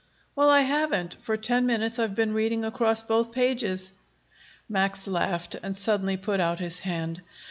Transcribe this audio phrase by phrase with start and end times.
[0.35, 1.13] "Well, I haven't.
[1.21, 3.93] For ten minutes I've been reading across both pages!"
[4.67, 7.21] Max laughed, and suddenly put out his hand.